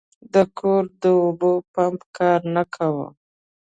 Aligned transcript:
د 0.33 0.35
کور 0.57 0.83
د 1.01 1.03
اوبو 1.23 1.51
پمپ 1.73 2.01
کار 2.17 2.39
نه 2.55 2.63
کاوه. 2.73 3.07